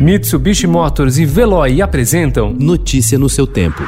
Mitsubishi 0.00 0.66
Motors 0.66 1.18
e 1.18 1.26
Veloy 1.26 1.82
apresentam 1.82 2.54
Notícia 2.54 3.18
no 3.18 3.28
seu 3.28 3.46
tempo. 3.46 3.82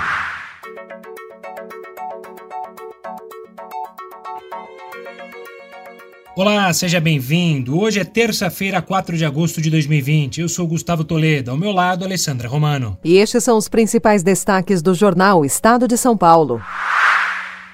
Olá, 6.36 6.70
seja 6.74 7.00
bem-vindo. 7.00 7.80
Hoje 7.80 8.00
é 8.00 8.04
terça-feira, 8.04 8.82
4 8.82 9.16
de 9.16 9.24
agosto 9.24 9.62
de 9.62 9.70
2020. 9.70 10.42
Eu 10.42 10.50
sou 10.50 10.66
Gustavo 10.66 11.02
Toledo, 11.02 11.50
ao 11.50 11.56
meu 11.56 11.72
lado, 11.72 12.04
Alessandra 12.04 12.46
Romano. 12.46 12.98
E 13.02 13.16
estes 13.16 13.42
são 13.42 13.56
os 13.56 13.66
principais 13.66 14.22
destaques 14.22 14.82
do 14.82 14.92
jornal 14.92 15.46
Estado 15.46 15.88
de 15.88 15.96
São 15.96 16.14
Paulo. 16.14 16.60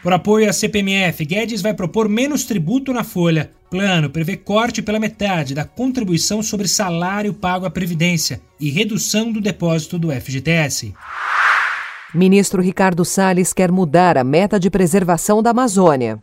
Por 0.09 0.15
apoio 0.15 0.49
à 0.49 0.55
CPMF, 0.55 1.23
Guedes 1.23 1.61
vai 1.61 1.75
propor 1.75 2.09
menos 2.09 2.47
tributo 2.47 2.95
na 2.95 3.05
folha. 3.05 3.51
Plano 3.71 4.09
prevê 4.09 4.39
corte 4.39 4.81
pela 4.81 4.99
metade 4.99 5.55
da 5.55 5.67
contribuição 5.67 6.43
sobre 6.43 6.67
salário 6.67 7.35
pago 7.35 7.67
à 7.67 7.71
Previdência 7.71 8.41
e 8.59 8.71
redução 8.71 9.31
do 9.31 9.39
depósito 9.39 9.99
do 9.99 10.11
FGTS. 10.11 10.95
Ministro 12.15 12.63
Ricardo 12.63 13.05
Salles 13.05 13.53
quer 13.53 13.71
mudar 13.71 14.17
a 14.17 14.25
meta 14.25 14.59
de 14.59 14.71
preservação 14.71 15.43
da 15.43 15.51
Amazônia. 15.51 16.19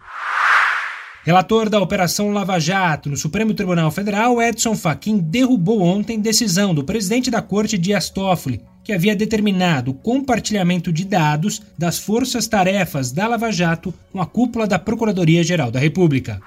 Relator 1.25 1.71
da 1.71 1.81
Operação 1.81 2.29
Lava 2.29 2.59
Jato 2.59 3.09
no 3.09 3.17
Supremo 3.17 3.51
Tribunal 3.51 3.89
Federal, 3.89 4.39
Edson 4.39 4.75
Fachin 4.75 5.17
derrubou 5.17 5.81
ontem 5.81 6.19
decisão 6.19 6.71
do 6.71 6.83
presidente 6.83 7.31
da 7.31 7.41
Corte, 7.41 7.79
Dias 7.79 8.11
Toffoli, 8.11 8.61
que 8.83 8.93
havia 8.93 9.15
determinado 9.15 9.89
o 9.89 9.93
compartilhamento 9.95 10.93
de 10.93 11.03
dados 11.03 11.63
das 11.75 11.97
forças-tarefas 11.97 13.11
da 13.11 13.27
Lava 13.27 13.51
Jato 13.51 13.91
com 14.11 14.21
a 14.21 14.25
cúpula 14.27 14.67
da 14.67 14.77
Procuradoria-Geral 14.77 15.71
da 15.71 15.79
República. 15.79 16.39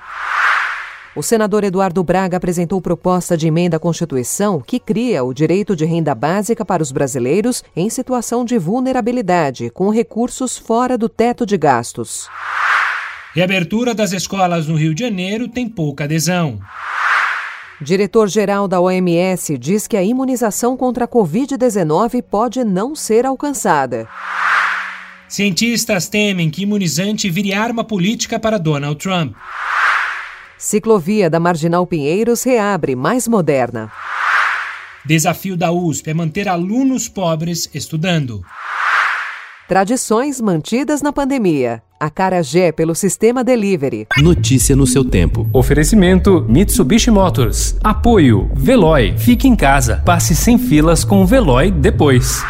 O 1.17 1.25
senador 1.25 1.65
Eduardo 1.65 2.05
Braga 2.05 2.37
apresentou 2.37 2.81
proposta 2.81 3.37
de 3.37 3.49
emenda 3.49 3.79
à 3.79 3.81
Constituição 3.81 4.63
que 4.65 4.79
cria 4.79 5.25
o 5.25 5.35
direito 5.35 5.75
de 5.75 5.85
renda 5.85 6.15
básica 6.15 6.65
para 6.65 6.85
os 6.85 6.93
brasileiros 6.93 7.65
em 7.75 7.91
situação 7.91 8.45
de 8.45 8.57
vulnerabilidade, 8.57 9.71
com 9.71 9.91
recursos 9.91 10.57
fora 10.57 10.97
do 10.97 11.09
teto 11.09 11.45
de 11.45 11.59
gastos. 11.59 12.29
Reabertura 13.35 13.95
das 13.95 14.13
escolas 14.13 14.67
no 14.67 14.75
Rio 14.75 14.95
de 14.95 15.03
Janeiro 15.03 15.49
tem 15.49 15.69
pouca 15.69 16.05
adesão. 16.05 16.59
Diretor-geral 17.81 18.67
da 18.67 18.81
OMS 18.81 19.57
diz 19.59 19.87
que 19.87 19.97
a 19.97 20.03
imunização 20.03 20.77
contra 20.77 21.05
a 21.05 21.09
Covid-19 21.09 22.23
pode 22.23 22.65
não 22.65 22.97
ser 22.97 23.25
alcançada. 23.27 24.09
Cientistas 25.29 26.09
temem 26.09 26.51
que 26.51 26.63
imunizante 26.63 27.29
vire 27.29 27.53
arma 27.53 27.85
política 27.85 28.39
para 28.39 28.59
Donald 28.59 28.97
Trump. 28.97 29.37
Ciclovia 30.57 31.31
da 31.31 31.39
Marginal 31.39 31.87
Pinheiros 31.87 32.43
reabre 32.43 32.97
mais 32.97 33.29
moderna. 33.29 33.93
Desafio 35.05 35.57
da 35.57 35.71
USP 35.71 36.11
é 36.11 36.15
manter 36.15 36.49
alunos 36.49 37.09
pobres 37.09 37.71
estudando. 37.73 38.43
Tradições 39.69 40.41
mantidas 40.41 41.03
na 41.03 41.13
pandemia. 41.13 41.83
A 42.01 42.09
Carajé 42.09 42.73
pelo 42.73 42.95
sistema 42.95 43.45
delivery. 43.45 44.07
Notícia 44.17 44.75
no 44.75 44.87
seu 44.87 45.05
tempo. 45.05 45.47
Oferecimento 45.53 46.43
Mitsubishi 46.49 47.11
Motors. 47.11 47.77
Apoio 47.85 48.51
Veloy. 48.55 49.15
Fique 49.19 49.47
em 49.47 49.55
casa. 49.55 50.03
Passe 50.07 50.35
sem 50.35 50.57
filas 50.57 51.05
com 51.05 51.23
o 51.23 51.27
Veloy 51.27 51.71
depois. 51.71 52.43